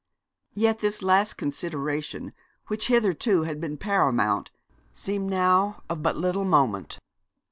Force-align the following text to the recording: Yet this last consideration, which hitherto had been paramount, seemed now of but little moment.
Yet 0.55 0.79
this 0.79 1.03
last 1.03 1.35
consideration, 1.35 2.33
which 2.69 2.87
hitherto 2.87 3.43
had 3.43 3.61
been 3.61 3.77
paramount, 3.77 4.49
seemed 4.95 5.29
now 5.29 5.83
of 5.91 6.01
but 6.01 6.17
little 6.17 6.43
moment. 6.43 6.97